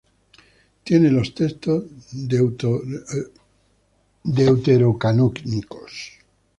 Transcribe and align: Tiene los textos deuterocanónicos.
Tiene 0.83 1.11
los 1.11 1.35
textos 1.35 1.85
deuterocanónicos. 4.23 6.13